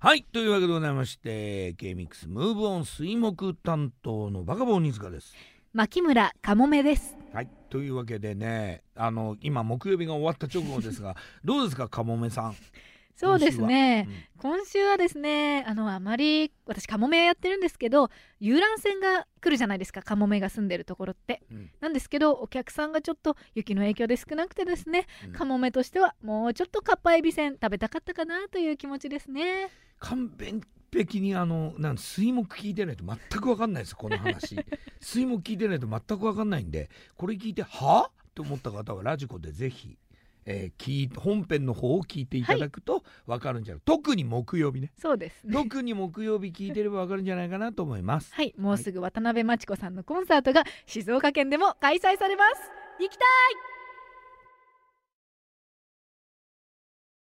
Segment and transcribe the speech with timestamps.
[0.00, 5.34] はいというわけでございまして K-MIX ムーブオン水木担当のバカボン鬼塚です。
[5.72, 7.16] 牧村かもめです。
[7.32, 12.54] はいというわけでねあの今木曜日が終わった直後ですが どうですかかもめさん
[13.18, 14.06] そうですね。
[14.40, 21.42] 今今週はですねあのあまり私かもめやってるんですけど遊覧船が来るじゃないですかかもめが住んでるところって。
[21.50, 21.70] うん。
[21.80, 25.32] なんですけどお客さんがちょっと雪の影響で少なくてですねうん。
[25.32, 29.70] かもめとしてはもうちょっとかっぱえびせん食べたかったかなという気持ちですね。
[29.98, 30.30] 完
[30.92, 34.56] 璧にあのなん水木聞いてないと全く分かんないですこの話。
[35.02, 38.12] 水木聞いてないと全く分かんないんでこれ聞いては？
[38.38, 39.98] と思った方はラジコでぜひ、
[40.50, 44.90] えー本編の方を聞いていただくと分かるんじゃない、特に木曜日ね。
[44.98, 45.44] そうです。
[45.44, 48.34] ね特に木曜日聞いてれば分かるんじゃないかなと思います。
[48.34, 48.54] はい。
[48.56, 52.70] もうすぐ渡辺真知子さんのコンサートが静岡県でも開催されます。
[52.98, 53.77] 行きたい